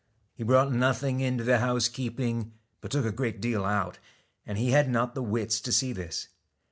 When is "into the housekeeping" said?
1.19-2.53